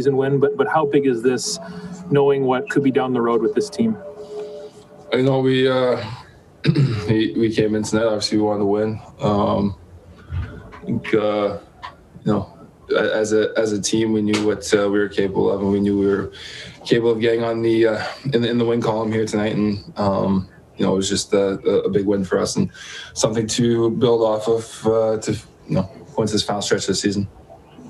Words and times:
season 0.00 0.16
win, 0.16 0.40
but 0.40 0.56
but 0.56 0.66
how 0.66 0.84
big 0.84 1.06
is 1.06 1.22
this, 1.22 1.56
knowing 2.10 2.42
what 2.42 2.68
could 2.68 2.82
be 2.82 2.90
down 2.90 3.12
the 3.12 3.20
road 3.20 3.40
with 3.40 3.54
this 3.54 3.70
team? 3.70 3.96
I 5.12 5.22
know 5.22 5.38
we 5.38 5.68
uh, 5.68 6.04
we, 7.08 7.32
we 7.38 7.54
came 7.54 7.76
in 7.76 7.84
tonight. 7.84 8.06
Obviously, 8.06 8.38
we 8.38 8.42
wanted 8.42 8.58
to 8.58 8.64
win. 8.64 9.00
Um, 9.20 9.76
I 10.42 10.84
think 10.84 11.14
uh, 11.14 11.58
you 12.24 12.32
know 12.32 12.68
as 12.90 13.32
a 13.32 13.52
as 13.56 13.70
a 13.70 13.80
team, 13.80 14.12
we 14.12 14.20
knew 14.20 14.44
what 14.44 14.64
uh, 14.74 14.90
we 14.90 14.98
were 14.98 15.08
capable 15.08 15.48
of, 15.48 15.60
and 15.60 15.70
we 15.70 15.78
knew 15.78 15.96
we 15.96 16.06
were 16.06 16.32
capable 16.84 17.12
of 17.12 17.20
getting 17.20 17.44
on 17.44 17.62
the 17.62 17.86
uh, 17.86 18.04
in 18.32 18.42
the 18.42 18.50
in 18.50 18.58
the 18.58 18.64
win 18.64 18.82
column 18.82 19.12
here 19.12 19.24
tonight. 19.24 19.54
And 19.54 19.96
um, 19.96 20.48
you 20.76 20.84
know, 20.84 20.94
it 20.94 20.96
was 20.96 21.08
just 21.08 21.32
a, 21.32 21.50
a, 21.84 21.88
big 21.88 22.04
win 22.04 22.24
for 22.24 22.40
us 22.40 22.56
and 22.56 22.68
something 23.12 23.46
to 23.46 23.90
build 23.90 24.22
off 24.22 24.48
of 24.48 24.86
uh, 24.88 25.18
to 25.18 25.32
you 25.68 25.76
know 25.76 25.88
go 26.16 26.22
into 26.22 26.32
this 26.32 26.42
final 26.42 26.62
stretch 26.62 26.82
of 26.82 26.88
the 26.88 26.94
season. 26.96 27.28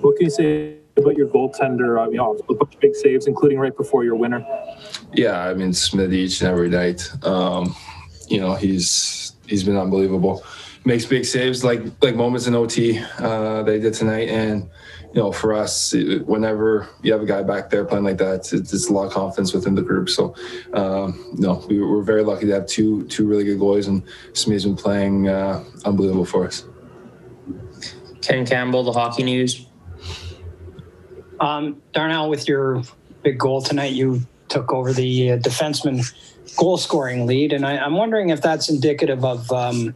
What 0.00 0.16
can 0.16 0.24
you 0.24 0.30
say 0.30 0.80
about 1.00 1.16
your 1.16 1.28
goaltender? 1.28 2.00
I 2.00 2.06
mean, 2.06 2.16
know, 2.16 2.38
a 2.48 2.54
bunch 2.54 2.74
of 2.74 2.80
big 2.80 2.94
saves, 2.94 3.26
including 3.26 3.58
right 3.58 3.76
before 3.76 4.04
your 4.04 4.16
winner. 4.16 4.44
Yeah, 5.12 5.40
I 5.40 5.54
mean 5.54 5.72
Smith 5.72 6.12
each 6.12 6.40
and 6.40 6.50
every 6.50 6.68
night. 6.68 7.10
Um, 7.24 7.74
you 8.28 8.40
know, 8.40 8.54
he's 8.54 9.36
he's 9.46 9.64
been 9.64 9.76
unbelievable. 9.76 10.44
Makes 10.84 11.06
big 11.06 11.24
saves 11.24 11.62
like 11.62 11.82
like 12.02 12.14
moments 12.14 12.46
in 12.46 12.54
OT 12.54 12.98
uh, 13.18 13.62
they 13.64 13.78
did 13.80 13.94
tonight, 13.94 14.28
and 14.28 14.68
you 15.12 15.20
know, 15.20 15.32
for 15.32 15.52
us, 15.52 15.92
whenever 16.24 16.88
you 17.02 17.12
have 17.12 17.20
a 17.20 17.26
guy 17.26 17.42
back 17.42 17.68
there 17.68 17.84
playing 17.84 18.04
like 18.04 18.18
that, 18.18 18.52
it's, 18.52 18.52
it's 18.52 18.88
a 18.88 18.92
lot 18.92 19.06
of 19.06 19.12
confidence 19.12 19.52
within 19.52 19.74
the 19.74 19.82
group. 19.82 20.08
So, 20.08 20.36
um, 20.72 21.32
you 21.34 21.42
know, 21.42 21.64
we, 21.68 21.80
are 21.80 22.02
very 22.02 22.22
lucky 22.22 22.46
to 22.46 22.52
have 22.52 22.66
two 22.66 23.04
two 23.06 23.26
really 23.26 23.44
good 23.44 23.58
goalies, 23.58 23.88
and 23.88 24.04
Smith's 24.34 24.64
been 24.64 24.76
playing 24.76 25.28
uh, 25.28 25.64
unbelievable 25.84 26.24
for 26.24 26.46
us. 26.46 26.64
Ken 28.22 28.46
Campbell, 28.46 28.84
the 28.84 28.92
Hockey 28.92 29.24
News. 29.24 29.66
Um, 31.40 31.82
Darnell, 31.92 32.28
with 32.28 32.46
your 32.46 32.82
big 33.22 33.38
goal 33.38 33.62
tonight, 33.62 33.92
you 33.92 34.26
took 34.48 34.72
over 34.72 34.92
the 34.92 35.32
uh, 35.32 35.38
defenseman 35.38 36.04
goal 36.56 36.76
scoring 36.76 37.26
lead, 37.26 37.52
and 37.52 37.66
I, 37.66 37.84
am 37.84 37.94
wondering 37.94 38.30
if 38.30 38.40
that's 38.40 38.68
indicative 38.68 39.24
of. 39.24 39.50
Um, 39.50 39.94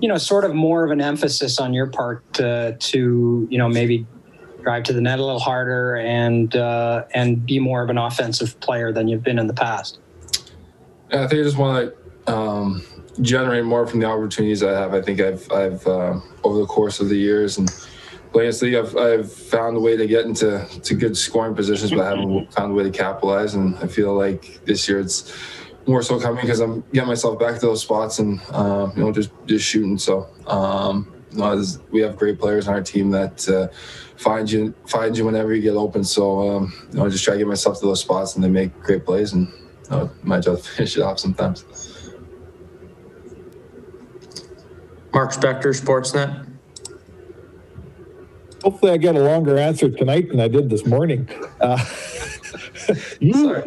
you 0.00 0.08
know, 0.08 0.18
sort 0.18 0.44
of 0.44 0.52
more 0.52 0.82
of 0.84 0.90
an 0.90 1.00
emphasis 1.00 1.60
on 1.60 1.72
your 1.72 1.86
part 1.86 2.24
uh, 2.40 2.72
to, 2.76 3.46
you 3.48 3.56
know, 3.56 3.68
maybe 3.68 4.04
drive 4.62 4.84
to 4.84 4.92
the 4.92 5.00
net 5.00 5.18
a 5.18 5.24
little 5.24 5.40
harder 5.40 5.96
and 5.96 6.56
uh, 6.56 7.04
and 7.14 7.44
be 7.44 7.58
more 7.58 7.82
of 7.82 7.90
an 7.90 7.98
offensive 7.98 8.58
player 8.60 8.92
than 8.92 9.08
you've 9.08 9.22
been 9.22 9.38
in 9.38 9.46
the 9.46 9.54
past? 9.54 9.98
I 11.12 11.26
think 11.26 11.40
I 11.40 11.42
just 11.44 11.58
want 11.58 11.92
to 12.26 12.32
um, 12.32 12.82
generate 13.20 13.64
more 13.64 13.86
from 13.86 14.00
the 14.00 14.06
opportunities 14.06 14.62
I 14.62 14.72
have. 14.72 14.94
I 14.94 15.02
think 15.02 15.20
I've 15.20 15.50
I've 15.52 15.86
uh, 15.86 16.18
over 16.44 16.58
the 16.58 16.66
course 16.66 17.00
of 17.00 17.08
the 17.08 17.16
years 17.16 17.58
and 17.58 17.70
playing 18.32 18.50
this 18.50 18.62
I've, 18.62 18.96
I've 18.96 19.32
found 19.32 19.76
a 19.76 19.80
way 19.80 19.96
to 19.96 20.06
get 20.06 20.24
into 20.24 20.66
to 20.82 20.94
good 20.94 21.16
scoring 21.16 21.54
positions, 21.54 21.90
but 21.90 22.00
I 22.00 22.10
haven't 22.10 22.52
found 22.52 22.72
a 22.72 22.74
way 22.74 22.82
to 22.84 22.90
capitalize. 22.90 23.54
And 23.54 23.76
I 23.76 23.86
feel 23.86 24.14
like 24.14 24.64
this 24.64 24.88
year 24.88 25.00
it's 25.00 25.32
more 25.86 26.02
so 26.02 26.18
coming 26.18 26.40
because 26.40 26.60
I'm 26.60 26.82
getting 26.92 27.08
myself 27.08 27.38
back 27.38 27.54
to 27.56 27.60
those 27.60 27.82
spots 27.82 28.18
and 28.18 28.40
uh, 28.50 28.90
you 28.96 29.02
know 29.02 29.12
just 29.12 29.30
just 29.46 29.66
shooting. 29.66 29.98
So 29.98 30.28
um, 30.46 31.12
you 31.30 31.38
know, 31.38 31.62
we 31.90 32.00
have 32.00 32.16
great 32.16 32.38
players 32.38 32.68
on 32.68 32.74
our 32.74 32.82
team 32.82 33.10
that 33.10 33.48
uh, 33.48 33.68
find 34.16 34.50
you 34.50 34.74
find 34.86 35.16
you 35.16 35.24
whenever 35.24 35.54
you 35.54 35.62
get 35.62 35.74
open. 35.74 36.04
So 36.04 36.56
um, 36.56 36.72
you 36.90 36.98
know, 36.98 37.06
I 37.06 37.08
just 37.08 37.24
try 37.24 37.34
to 37.34 37.38
get 37.38 37.46
myself 37.48 37.80
to 37.80 37.86
those 37.86 38.00
spots, 38.00 38.34
and 38.34 38.44
they 38.44 38.48
make 38.48 38.78
great 38.80 39.04
plays, 39.04 39.32
and 39.32 39.48
you 39.48 39.90
know, 39.90 40.10
my 40.22 40.40
job 40.40 40.58
to 40.58 40.62
finish 40.62 40.96
it 40.96 41.02
off 41.02 41.18
sometimes. 41.18 41.64
Mark 45.12 45.32
Spector, 45.32 45.78
Sportsnet. 45.78 46.51
Hopefully, 48.62 48.92
I 48.92 48.96
get 48.96 49.16
a 49.16 49.22
longer 49.22 49.58
answer 49.58 49.90
tonight 49.90 50.28
than 50.28 50.40
I 50.40 50.48
did 50.48 50.70
this 50.70 50.86
morning. 50.86 51.28
Uh, 51.60 51.78
you, 53.20 53.32
Sorry. 53.32 53.64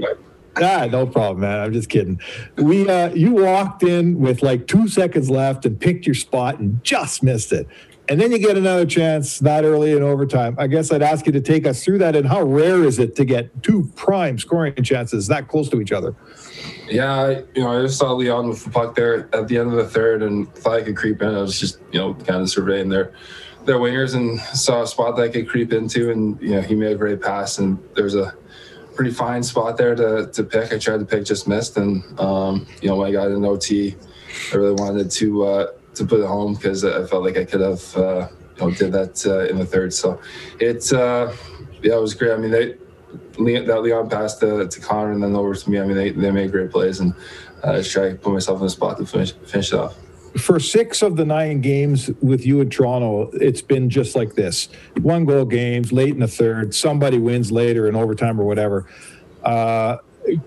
Ah, 0.58 0.88
no 0.90 1.06
problem, 1.06 1.42
man. 1.42 1.60
I'm 1.60 1.74
just 1.74 1.90
kidding. 1.90 2.20
We, 2.56 2.90
uh, 2.90 3.14
you 3.14 3.34
walked 3.34 3.84
in 3.84 4.20
with 4.20 4.42
like 4.42 4.68
two 4.68 4.88
seconds 4.88 5.30
left 5.30 5.66
and 5.66 5.78
picked 5.78 6.06
your 6.06 6.16
spot 6.16 6.60
and 6.60 6.82
just 6.82 7.24
missed 7.24 7.52
it 7.52 7.68
and 8.08 8.22
then 8.22 8.32
you 8.32 8.38
get 8.38 8.58
another 8.58 8.86
chance 8.86 9.40
that 9.40 9.64
early 9.64 9.92
in 9.92 10.04
overtime. 10.04 10.56
I 10.60 10.68
guess 10.68 10.92
I'd 10.92 11.02
ask 11.02 11.26
you 11.26 11.32
to 11.32 11.42
take 11.42 11.66
us 11.66 11.84
through 11.84 12.00
that 12.00 12.16
and 12.16 12.28
how 12.28 12.44
rare 12.44 12.84
is 12.84 13.00
it 13.00 13.16
to 13.16 13.26
get 13.26 13.64
two 13.64 13.90
prime 13.96 14.38
scoring 14.38 14.76
chances 14.84 15.28
that 15.28 15.48
close 15.48 15.70
to 15.70 15.82
each 15.82 15.92
other? 15.92 16.16
Yeah, 16.88 17.42
you 17.56 17.64
know, 17.64 17.80
I 17.80 17.82
just 17.82 17.98
saw 17.98 18.14
Leon 18.14 18.50
with 18.50 18.64
the 18.64 18.70
puck 18.70 18.96
there 18.96 19.28
at 19.34 19.48
the 19.48 19.58
end 19.58 19.72
of 19.72 19.76
the 19.76 19.88
third 19.88 20.22
and 20.22 20.54
thought 20.56 20.76
I 20.76 20.82
could 20.84 20.96
creep 20.96 21.22
in. 21.22 21.34
I 21.34 21.42
was 21.42 21.60
just, 21.60 21.80
you 21.92 22.00
know, 22.00 22.14
kind 22.14 22.42
of 22.42 22.50
surveying 22.50 22.90
their 22.90 23.14
their 23.66 23.78
wingers 23.78 24.16
and 24.16 24.40
saw 24.40 24.84
a 24.84 24.88
spot 24.88 25.16
that 25.18 25.24
I 25.24 25.30
could 25.30 25.48
creep 25.48 25.74
into, 25.74 26.12
and 26.12 26.42
you 26.42 26.52
know, 26.52 26.62
he 26.62 26.76
made 26.76 26.94
a 26.94 26.96
great 26.96 27.22
pass, 27.22 27.58
and 27.58 27.78
there's 27.96 28.16
a 28.16 28.34
pretty 28.96 29.12
fine 29.12 29.44
spot 29.44 29.78
there 29.78 29.96
to, 29.96 30.30
to 30.32 30.44
pick. 30.44 30.72
I 30.72 30.78
tried 30.78 31.00
to 31.00 31.06
pick, 31.06 31.26
just 31.26 31.48
missed, 31.48 31.78
and 31.78 32.04
um, 32.20 32.66
you 32.82 32.90
know, 32.90 32.96
when 32.96 33.08
I 33.08 33.12
got 33.12 33.28
an 33.28 33.44
OT, 33.44 33.96
I 34.52 34.56
really 34.56 34.74
wanted 34.74 35.12
to. 35.12 35.46
Uh, 35.46 35.68
to 35.96 36.06
put 36.06 36.20
it 36.20 36.28
home 36.28 36.54
because 36.54 36.84
I 36.84 37.06
felt 37.06 37.24
like 37.24 37.38
I 37.38 37.46
could 37.46 37.62
have 37.62 37.98
uh, 37.98 38.28
you 38.58 38.62
know 38.62 38.72
did 38.72 38.92
that 38.92 39.26
uh, 39.26 39.46
in 39.46 39.58
the 39.58 39.66
third. 39.66 39.94
So 39.94 40.20
it's 40.60 40.94
uh, 40.94 41.36
yeah, 41.82 41.96
it 41.96 42.02
was 42.02 42.14
great. 42.14 42.32
I 42.32 42.38
mean, 42.38 42.52
they 42.52 42.76
that 43.66 43.82
Leon 43.82 44.10
passed 44.10 44.40
to, 44.42 44.68
to 44.68 44.80
Connor 44.82 45.12
and 45.12 45.24
then 45.24 45.36
over 45.36 45.56
to 45.56 45.70
me. 45.70 45.80
I 45.80 45.86
mean, 45.86 45.96
they, 45.96 46.12
they 46.12 46.32
made 46.32 46.52
great 46.52 46.72
plays 46.72 47.00
and 47.00 47.14
uh, 47.64 47.72
I 47.72 47.78
just 47.78 47.92
try 47.92 48.10
to 48.10 48.16
put 48.16 48.34
myself 48.34 48.60
in 48.60 48.66
a 48.66 48.70
spot 48.70 48.98
to 48.98 49.06
finish 49.06 49.34
finish 49.34 49.72
it 49.72 49.80
off. 49.80 49.96
For 50.38 50.60
six 50.60 51.02
of 51.02 51.16
the 51.16 51.26
nine 51.26 51.62
games 51.62 52.10
with 52.22 52.46
you 52.46 52.60
in 52.60 52.70
Toronto, 52.70 53.30
it's 53.34 53.62
been 53.62 53.90
just 53.90 54.16
like 54.16 54.36
this: 54.36 54.70
one 55.02 55.26
goal 55.26 55.46
games, 55.46 55.92
late 55.92 56.10
in 56.10 56.20
the 56.20 56.28
third, 56.28 56.76
somebody 56.76 57.18
wins 57.18 57.52
later 57.52 57.88
in 57.88 57.96
overtime 57.96 58.40
or 58.40 58.44
whatever. 58.44 58.86
Uh, 59.44 59.98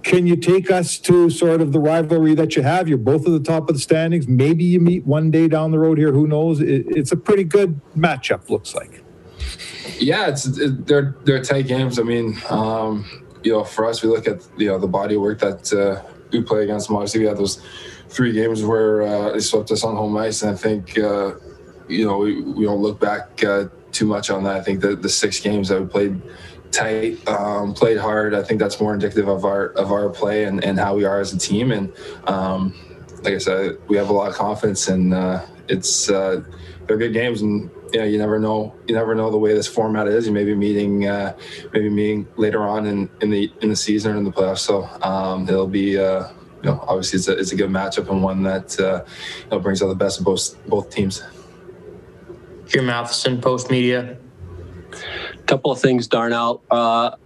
can 0.03 0.27
you 0.27 0.37
take 0.37 0.71
us 0.71 0.99
to 0.99 1.31
sort 1.31 1.61
of 1.61 1.73
the 1.73 1.81
rivalry 1.81 2.35
that 2.35 2.57
you 2.57 2.63
have? 2.63 2.89
You're 2.89 2.99
both 2.99 3.27
at 3.27 3.33
the 3.33 3.41
top 3.41 3.69
of 3.69 3.77
the 3.77 3.81
standings. 3.81 4.27
Maybe 4.27 4.65
you 4.65 4.81
meet 4.81 5.07
one 5.07 5.31
day 5.31 5.49
down 5.49 5.71
the 5.71 5.79
road 5.79 5.99
here. 5.99 6.13
Who 6.13 6.27
knows? 6.27 6.61
It, 6.61 6.87
it's 6.89 7.13
a 7.13 7.17
pretty 7.17 7.45
good 7.45 7.81
matchup, 7.97 8.51
looks 8.51 8.75
like. 8.75 9.03
Yeah, 9.99 10.29
it's 10.29 10.47
it, 10.47 10.87
they're 10.87 11.17
they're 11.25 11.43
tight 11.43 11.67
games. 11.67 11.99
I 11.99 12.03
mean, 12.03 12.37
um, 12.51 13.05
you 13.43 13.53
know, 13.53 13.65
for 13.65 13.87
us, 13.87 14.03
we 14.03 14.09
look 14.09 14.27
at 14.27 14.47
you 14.57 14.69
know 14.69 14.79
the 14.79 14.89
body 14.89 15.17
work 15.17 15.39
that 15.41 15.73
uh, 15.73 16.03
we 16.31 16.43
play 16.43 16.65
against 16.65 16.89
them. 16.89 16.97
Obviously, 16.97 17.21
we 17.21 17.27
had 17.27 17.37
those 17.37 17.63
three 18.09 18.33
games 18.33 18.65
where 18.65 19.03
uh, 19.03 19.33
they 19.33 19.41
swept 19.41 19.71
us 19.71 19.85
on 19.85 19.97
home 19.97 20.17
ice, 20.17 20.43
and 20.43 20.53
I 20.53 20.55
think 20.55 20.99
uh, 20.99 21.35
you 21.89 22.07
know 22.07 22.19
we, 22.19 22.41
we 22.43 22.65
don't 22.65 22.83
look 22.83 23.01
back 23.01 23.43
uh, 23.45 23.69
too 23.93 24.07
much 24.07 24.31
on 24.31 24.45
that. 24.45 24.57
I 24.57 24.63
think 24.63 24.81
the 24.81 25.09
six 25.09 25.41
games 25.41 25.69
that 25.69 25.81
we 25.81 25.87
played 25.87 26.21
tight, 26.71 27.27
um, 27.29 27.75
played 27.75 27.99
hard. 27.99 28.35
I 28.35 28.43
think 28.43 28.61
that's 28.61 28.81
more 28.81 28.95
indicative 28.95 29.29
of 29.29 29.45
our 29.45 29.69
of 29.71 29.93
our 29.93 30.09
play 30.09 30.45
and, 30.45 30.63
and 30.63 30.79
how 30.79 30.95
we 30.95 31.05
are 31.05 31.21
as 31.21 31.33
a 31.33 31.39
team. 31.39 31.73
And 31.73 31.93
um, 32.27 32.75
like 33.23 33.35
I 33.35 33.39
said, 33.39 33.79
we 33.89 33.97
have 33.97 34.11
a 34.11 34.13
lot 34.13 34.29
of 34.29 34.35
confidence, 34.35 34.89
and 34.89 35.15
uh, 35.15 35.45
it's 35.69 36.11
uh, 36.11 36.43
they're 36.89 36.97
good 36.97 37.13
games. 37.13 37.43
And 37.43 37.71
you 37.93 38.01
know, 38.01 38.05
you 38.05 38.19
never 38.19 38.41
know 38.41 38.75
you 38.89 38.95
never 38.95 39.15
know 39.15 39.31
the 39.31 39.39
way 39.39 39.55
this 39.55 39.69
format 39.69 40.09
is. 40.09 40.27
You 40.27 40.33
may 40.33 40.45
be 40.45 40.55
meeting 40.55 41.07
uh, 41.07 41.37
maybe 41.73 41.89
meeting 41.89 42.27
later 42.37 42.63
on 42.63 42.87
in, 42.87 43.09
in 43.21 43.31
the 43.31 43.53
in 43.61 43.69
the 43.69 43.77
season 43.77 44.15
or 44.15 44.17
in 44.17 44.25
the 44.25 44.33
playoffs. 44.33 44.59
So 44.59 44.85
um, 45.03 45.49
it'll 45.49 45.69
be. 45.69 45.99
Uh, 45.99 46.29
you 46.61 46.71
know, 46.71 46.85
obviously, 46.89 47.19
it's 47.19 47.29
a, 47.29 47.39
it's 47.39 47.53
a 47.53 47.57
good 47.57 47.71
matchup 47.71 48.11
and 48.11 48.21
one 48.21 48.43
that 48.43 48.81
uh, 48.81 49.05
you 49.45 49.51
know, 49.53 49.61
brings 49.61 49.81
out 49.81 49.87
the 49.87 49.95
best 49.95 50.19
of 50.19 50.25
both 50.25 50.57
both 50.67 50.91
teams. 50.91 51.23
Jim 52.67 52.87
Matheson, 52.87 53.41
Post 53.41 53.71
Media 53.71 54.19
couple 55.49 55.73
of 55.73 55.81
things, 55.81 56.07
Darnell. 56.07 56.63
Uh, 56.71 57.17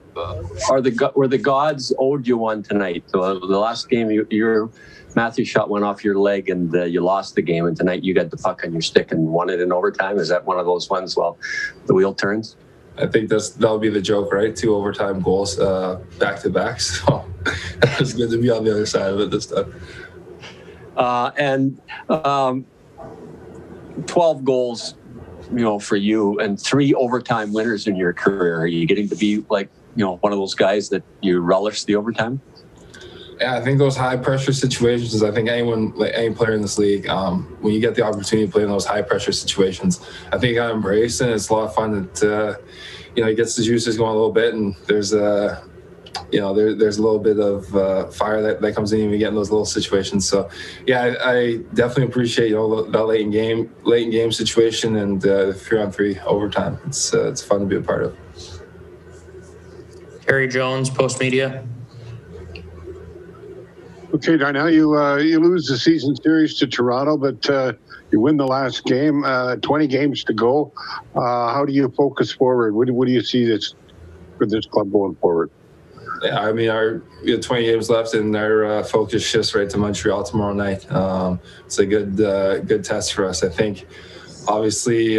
are 0.71 0.81
the 0.81 1.13
were 1.15 1.29
the 1.29 1.39
gods 1.39 1.93
owed 1.99 2.27
you 2.27 2.37
one 2.37 2.63
tonight? 2.63 3.05
So 3.09 3.39
the 3.39 3.59
last 3.59 3.89
game, 3.89 4.11
you, 4.11 4.27
your 4.31 4.71
Matthew 5.15 5.45
shot 5.45 5.69
went 5.69 5.85
off 5.85 6.05
your 6.05 6.19
leg 6.19 6.49
and 6.49 6.75
uh, 6.75 6.85
you 6.85 7.01
lost 7.01 7.35
the 7.35 7.43
game, 7.43 7.67
and 7.67 7.77
tonight 7.77 8.03
you 8.03 8.15
got 8.15 8.31
the 8.31 8.37
puck 8.37 8.63
on 8.65 8.73
your 8.73 8.83
stick 8.83 9.13
and 9.13 9.29
won 9.29 9.51
it 9.51 9.61
in 9.61 9.73
overtime. 9.73 10.19
Is 10.19 10.29
that 10.29 10.45
one 10.45 10.59
of 10.59 10.67
those 10.67 10.89
ones? 10.89 11.17
Well, 11.17 11.39
the 11.87 11.95
wheel 11.95 12.15
turns. 12.15 12.57
I 12.99 13.07
think 13.07 13.29
that's 13.31 13.51
that'll 13.51 13.79
be 13.79 13.89
the 13.89 14.03
joke, 14.03 14.33
right? 14.33 14.55
Two 14.55 14.75
overtime 14.75 15.21
goals 15.21 15.59
uh, 15.59 16.01
back 16.19 16.41
to 16.41 16.51
back. 16.51 16.81
So 16.91 17.25
it 17.45 17.99
was 17.99 18.15
good 18.15 18.31
to 18.31 18.41
be 18.41 18.51
on 18.51 18.65
the 18.65 18.71
other 18.71 18.87
side 18.87 19.13
of 19.13 19.21
it 19.21 19.31
this 19.31 19.47
time. 19.47 19.75
Uh, 20.97 21.33
and 21.37 21.81
um, 22.09 22.65
twelve 24.07 24.45
goals 24.45 24.95
you 25.53 25.63
know, 25.63 25.79
for 25.79 25.97
you 25.97 26.39
and 26.39 26.61
three 26.61 26.95
overtime 26.95 27.53
winners 27.53 27.87
in 27.87 27.97
your 27.97 28.13
career? 28.13 28.61
Are 28.61 28.67
you 28.67 28.87
getting 28.87 29.09
to 29.09 29.17
be 29.17 29.45
like, 29.51 29.69
you 29.97 30.05
know, 30.05 30.17
one 30.17 30.33
of 30.33 30.39
those 30.39 30.55
guys 30.55 30.89
that 30.91 31.03
you 31.21 31.41
relish 31.41 31.85
the 31.85 31.97
overtime? 31.97 32.41
I 33.45 33.61
think 33.61 33.79
those 33.79 33.97
high 33.97 34.17
pressure 34.17 34.53
situations. 34.53 35.23
I 35.23 35.31
think 35.31 35.49
anyone, 35.49 35.95
like 35.95 36.13
any 36.15 36.35
player 36.35 36.53
in 36.53 36.63
this 36.63 36.79
league, 36.79 37.09
um, 37.09 37.57
when 37.61 37.73
you 37.75 37.81
get 37.81 37.95
the 37.95 38.03
opportunity 38.03 38.47
to 38.47 38.53
play 38.53 38.63
in 38.63 38.69
those 38.69 38.87
high 38.87 39.03
pressure 39.03 39.33
situations, 39.33 40.01
I 40.33 40.39
think 40.39 40.59
I 40.59 40.71
embrace 40.71 41.21
it. 41.21 41.31
It's 41.31 41.49
a 41.49 41.55
lot 41.55 41.65
of 41.65 41.75
fun. 41.75 41.93
That 41.93 42.23
uh, 42.23 42.63
you 43.17 43.23
know, 43.23 43.29
it 43.29 43.37
gets 43.37 43.57
the 43.57 43.63
juices 43.63 43.97
going 43.97 44.11
a 44.11 44.15
little 44.15 44.33
bit, 44.33 44.55
and 44.55 44.75
there's 44.87 45.13
a 45.13 45.63
you 46.31 46.41
know, 46.41 46.55
there, 46.55 46.75
there's 46.75 46.99
a 46.99 47.03
little 47.03 47.19
bit 47.19 47.39
of 47.39 47.75
uh, 47.77 48.07
fire 48.07 48.43
that, 48.43 48.61
that 48.61 48.75
comes 48.75 48.93
in 48.93 49.01
when 49.01 49.11
you 49.11 49.19
get 49.19 49.29
in 49.29 49.35
those 49.35 49.51
little 49.51 49.67
situations. 49.67 50.27
So, 50.27 50.49
yeah, 50.87 51.15
I, 51.23 51.33
I 51.33 51.57
definitely 51.75 52.05
appreciate 52.05 52.49
you 52.49 52.57
know 52.57 52.91
that 52.91 53.05
late 53.05 53.21
in 53.21 53.31
game, 53.31 53.75
late 53.85 54.05
in 54.05 54.11
game 54.11 54.33
situation 54.33 54.97
and 54.97 55.25
uh, 55.27 55.53
three 55.53 55.81
on 55.81 55.93
three 55.93 56.19
overtime. 56.21 56.79
It's 56.87 57.13
uh, 57.13 57.29
it's 57.29 57.43
fun 57.43 57.61
to 57.61 57.67
be 57.67 57.77
a 57.77 57.81
part 57.81 58.05
of. 58.05 58.17
Terry 60.27 60.49
Jones, 60.49 60.89
Post 60.89 61.21
Media. 61.21 61.65
Okay, 64.15 64.37
Darnell, 64.37 64.69
you 64.69 64.99
uh, 64.99 65.17
you 65.17 65.41
lose 65.41 65.67
the 65.67 65.79
season 65.79 66.15
series 66.17 66.55
to 66.59 66.67
Toronto, 66.67 67.17
but 67.17 67.49
uh, 67.49 67.73
you 68.11 68.21
win 68.21 68.37
the 68.37 68.47
last 68.47 68.85
game. 68.85 69.25
Uh, 69.25 69.57
Twenty 69.57 69.87
games 69.87 70.23
to 70.25 70.35
go. 70.35 70.71
Uh, 71.15 71.53
how 71.55 71.65
do 71.65 71.73
you 71.73 71.89
focus 71.97 72.31
forward? 72.31 72.75
What, 72.75 72.91
what 72.91 73.07
do 73.07 73.13
you 73.13 73.23
see 73.23 73.47
this 73.47 73.75
for 74.37 74.45
this 74.47 74.67
club 74.67 74.93
going 74.93 75.15
forward? 75.17 75.51
Yeah, 76.23 76.41
I 76.41 76.53
mean, 76.53 76.69
our 76.69 77.03
we 77.25 77.31
have 77.31 77.41
20 77.41 77.65
games 77.65 77.89
left, 77.89 78.13
and 78.13 78.37
our 78.37 78.65
uh, 78.65 78.83
focus 78.85 79.27
shifts 79.27 79.55
right 79.55 79.69
to 79.71 79.79
Montreal 79.79 80.25
tomorrow 80.25 80.53
night. 80.53 80.91
Um, 80.93 81.41
it's 81.65 81.79
a 81.79 81.87
good 81.87 82.21
uh, 82.21 82.59
good 82.59 82.85
test 82.85 83.15
for 83.15 83.25
us. 83.25 83.43
I 83.43 83.49
think. 83.49 83.87
Obviously, 84.47 85.17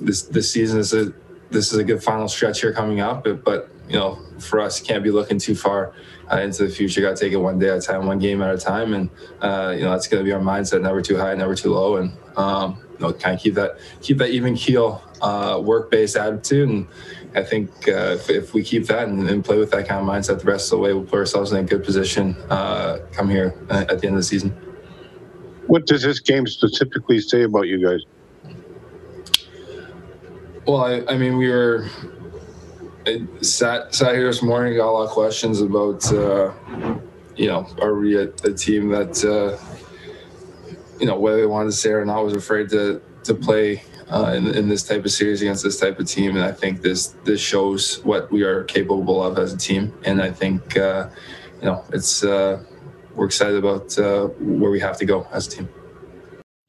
this 0.00 0.22
this 0.22 0.50
season 0.50 0.80
is 0.80 0.92
a 0.94 1.12
this 1.50 1.72
is 1.72 1.78
a 1.78 1.84
good 1.84 2.02
final 2.02 2.26
stretch 2.26 2.62
here 2.62 2.72
coming 2.72 3.00
up, 3.00 3.22
but, 3.22 3.44
but 3.44 3.70
you 3.92 3.98
know, 3.98 4.18
for 4.38 4.58
us, 4.58 4.80
can't 4.80 5.04
be 5.04 5.10
looking 5.10 5.38
too 5.38 5.54
far 5.54 5.92
uh, 6.32 6.38
into 6.38 6.64
the 6.64 6.70
future. 6.70 7.02
Got 7.02 7.16
to 7.16 7.24
take 7.24 7.34
it 7.34 7.36
one 7.36 7.58
day 7.58 7.68
at 7.68 7.76
a 7.76 7.80
time, 7.80 8.06
one 8.06 8.18
game 8.18 8.40
at 8.40 8.54
a 8.54 8.58
time, 8.58 8.94
and 8.94 9.10
uh, 9.42 9.74
you 9.76 9.84
know 9.84 9.90
that's 9.90 10.08
going 10.08 10.22
to 10.22 10.24
be 10.24 10.32
our 10.32 10.40
mindset: 10.40 10.80
never 10.80 11.02
too 11.02 11.18
high, 11.18 11.34
never 11.34 11.54
too 11.54 11.74
low, 11.74 11.96
and 11.96 12.16
um, 12.36 12.78
you 12.92 13.00
know, 13.00 13.12
kind 13.12 13.36
of 13.36 13.42
keep 13.42 13.54
that 13.54 13.78
keep 14.00 14.16
that 14.16 14.30
even 14.30 14.54
keel, 14.54 15.02
uh, 15.20 15.60
work 15.62 15.90
based 15.90 16.16
attitude. 16.16 16.70
And 16.70 16.88
I 17.34 17.42
think 17.42 17.70
uh, 17.86 18.16
if, 18.16 18.30
if 18.30 18.54
we 18.54 18.62
keep 18.62 18.86
that 18.86 19.08
and, 19.08 19.28
and 19.28 19.44
play 19.44 19.58
with 19.58 19.70
that 19.72 19.86
kind 19.86 20.00
of 20.00 20.06
mindset 20.06 20.40
the 20.40 20.46
rest 20.46 20.72
of 20.72 20.78
the 20.78 20.82
way, 20.82 20.94
we'll 20.94 21.04
put 21.04 21.18
ourselves 21.18 21.52
in 21.52 21.58
a 21.58 21.62
good 21.62 21.84
position 21.84 22.34
uh, 22.48 22.98
come 23.12 23.28
here 23.28 23.54
uh, 23.68 23.84
at 23.90 24.00
the 24.00 24.06
end 24.06 24.16
of 24.16 24.20
the 24.20 24.22
season. 24.22 24.50
What 25.66 25.86
does 25.86 26.02
this 26.02 26.18
game 26.18 26.46
specifically 26.46 27.20
say 27.20 27.42
about 27.42 27.68
you 27.68 27.86
guys? 27.86 28.00
Well, 30.66 30.78
I, 30.78 31.02
I 31.08 31.18
mean, 31.18 31.36
we 31.36 31.48
were 31.50 31.88
I 33.06 33.26
sat 33.40 33.94
sat 33.94 34.14
here 34.14 34.26
this 34.26 34.42
morning, 34.42 34.76
got 34.76 34.88
a 34.88 34.92
lot 34.92 35.04
of 35.04 35.10
questions 35.10 35.60
about, 35.60 36.10
uh, 36.12 36.52
you 37.36 37.48
know, 37.48 37.66
are 37.80 37.94
we 37.94 38.16
a, 38.16 38.28
a 38.44 38.52
team 38.52 38.88
that, 38.90 39.24
uh, 39.24 39.58
you 41.00 41.06
know, 41.06 41.18
whether 41.18 41.38
they 41.38 41.46
wanted 41.46 41.70
to 41.70 41.76
say 41.76 41.90
or 41.90 42.04
not, 42.04 42.24
was 42.24 42.34
afraid 42.34 42.68
to 42.70 43.02
to 43.24 43.34
play 43.34 43.82
uh, 44.08 44.34
in, 44.36 44.46
in 44.54 44.68
this 44.68 44.84
type 44.84 45.04
of 45.04 45.10
series 45.10 45.42
against 45.42 45.64
this 45.64 45.80
type 45.80 45.98
of 45.98 46.06
team, 46.06 46.36
and 46.36 46.44
I 46.44 46.52
think 46.52 46.82
this 46.82 47.08
this 47.24 47.40
shows 47.40 48.00
what 48.04 48.30
we 48.30 48.42
are 48.42 48.62
capable 48.64 49.22
of 49.22 49.36
as 49.38 49.52
a 49.52 49.58
team, 49.58 49.92
and 50.04 50.22
I 50.22 50.30
think, 50.30 50.76
uh, 50.76 51.08
you 51.60 51.66
know, 51.66 51.84
it's 51.92 52.22
uh, 52.22 52.62
we're 53.16 53.26
excited 53.26 53.56
about 53.56 53.98
uh, 53.98 54.26
where 54.38 54.70
we 54.70 54.78
have 54.80 54.96
to 54.98 55.04
go 55.04 55.26
as 55.32 55.48
a 55.48 55.50
team. 55.50 55.68